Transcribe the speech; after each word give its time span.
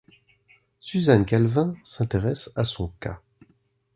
Susan 0.79 1.23
Calvin 1.25 1.75
s'intéresse 1.83 2.51
à 2.55 2.63
son 2.65 2.87
cas. 2.99 3.21